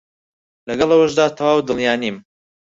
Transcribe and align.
لەگەڵ 0.67 0.89
ئەوەشدا 0.91 1.25
تەواو 1.37 1.65
دڵنیا 1.67 1.93
نیم 2.01 2.17